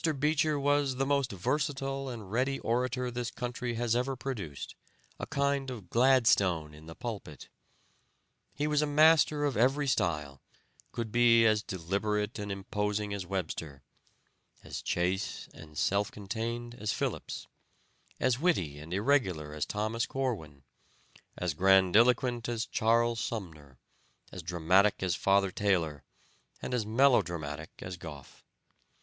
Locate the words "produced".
4.15-4.73